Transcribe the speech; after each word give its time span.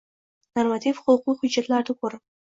normativ-huquqiy 0.59 1.37
hujjatlarni 1.41 1.97
ko‘rib 1.99 2.17